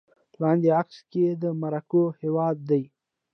لاندې 0.41 0.69
عکس 0.81 0.97
کې 1.11 1.25
د 1.41 1.43
مراکو 1.61 2.03
هېواد 2.21 2.57
دی 2.69 2.83